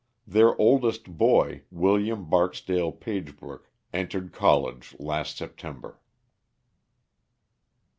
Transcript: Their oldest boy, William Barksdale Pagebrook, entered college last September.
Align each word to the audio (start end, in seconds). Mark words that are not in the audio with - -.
Their 0.25 0.59
oldest 0.59 1.15
boy, 1.15 1.61
William 1.69 2.27
Barksdale 2.27 2.91
Pagebrook, 2.91 3.69
entered 3.93 4.33
college 4.33 4.95
last 4.97 5.37
September. 5.37 5.99